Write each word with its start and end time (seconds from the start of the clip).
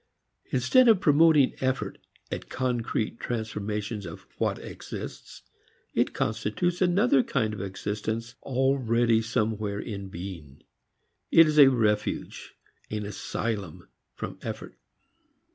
Instead 0.49 0.87
of 0.87 0.99
promoting 0.99 1.53
effort 1.61 1.99
at 2.31 2.49
concrete 2.49 3.19
transformations 3.19 4.03
of 4.07 4.25
what 4.39 4.57
exists, 4.57 5.43
it 5.93 6.11
constitutes 6.11 6.81
another 6.81 7.21
kind 7.21 7.53
of 7.53 7.61
existence 7.61 8.33
already 8.41 9.21
somewhere 9.21 9.79
in 9.79 10.09
being. 10.09 10.63
It 11.29 11.45
is 11.45 11.59
a 11.59 11.67
refuge, 11.69 12.55
an 12.89 13.05
asylum 13.05 13.89
from 14.15 14.39
effort. 14.41 14.73